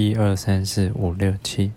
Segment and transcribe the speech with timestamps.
[0.00, 1.70] 一二三四五六七